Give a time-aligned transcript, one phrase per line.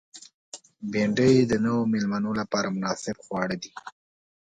[0.91, 3.71] بېنډۍ د نوو مېلمنو لپاره مناسب خواړه دي